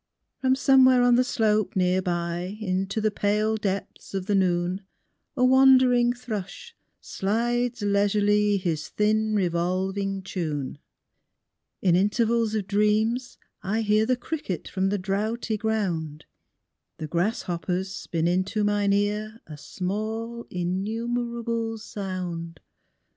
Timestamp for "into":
2.59-2.99, 18.27-18.63